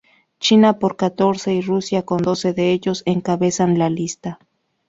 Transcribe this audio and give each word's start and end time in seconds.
China 0.39 0.79
con 0.79 0.95
catorce 0.95 1.53
y 1.53 1.61
Rusia 1.61 2.01
con 2.01 2.23
doce 2.23 2.53
de 2.53 2.71
ellos 2.71 3.03
encabezan 3.05 3.77
la 3.77 3.91
lista. 3.91 4.39